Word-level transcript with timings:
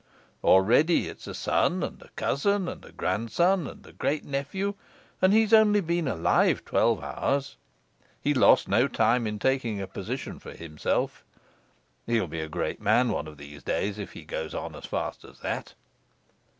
Already 0.43 1.07
it's 1.09 1.27
a 1.27 1.35
son, 1.35 1.83
and 1.83 2.01
a 2.01 2.07
cousin, 2.15 2.67
and 2.67 2.83
a 2.83 2.91
grandson, 2.91 3.67
and 3.67 3.85
a 3.85 3.93
great 3.93 4.25
nephew, 4.25 4.73
and 5.21 5.31
he's 5.31 5.53
only 5.53 5.79
been 5.79 6.07
alive 6.07 6.65
twelve 6.65 7.03
hours. 7.03 7.55
He 8.19 8.33
lost 8.33 8.67
no 8.67 8.87
time 8.87 9.27
in 9.27 9.37
taking 9.37 9.79
a 9.79 9.85
position 9.85 10.39
for 10.39 10.53
himself. 10.53 11.23
He'll 12.07 12.25
be 12.25 12.41
a 12.41 12.49
great 12.49 12.81
man 12.81 13.09
one 13.09 13.27
of 13.27 13.37
these 13.37 13.61
days 13.61 13.99
if 13.99 14.13
he 14.13 14.25
goes 14.25 14.55
on 14.55 14.73
as 14.73 14.87
fast 14.87 15.23
as 15.23 15.37
that." 15.41 15.75